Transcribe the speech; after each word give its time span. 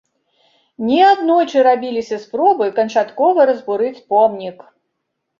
Неаднойчы 0.85 1.57
рабіліся 1.67 2.17
спробы 2.23 2.69
канчаткова 2.79 3.45
разбурыць 3.51 4.03
помнік. 4.15 4.65